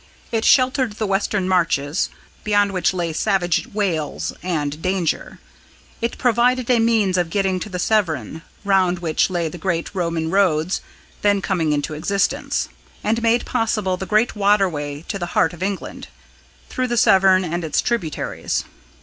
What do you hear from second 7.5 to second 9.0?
to the Severn, round